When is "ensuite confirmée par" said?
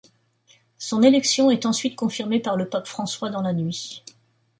1.67-2.57